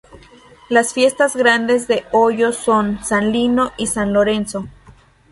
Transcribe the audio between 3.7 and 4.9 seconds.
y San Lorenzo.